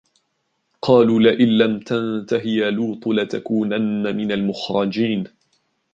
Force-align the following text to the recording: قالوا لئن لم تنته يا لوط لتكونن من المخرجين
قالوا 0.81 1.19
لئن 1.19 1.47
لم 1.57 1.79
تنته 1.79 2.37
يا 2.47 2.69
لوط 2.69 3.07
لتكونن 3.07 4.15
من 4.15 4.31
المخرجين 4.31 5.23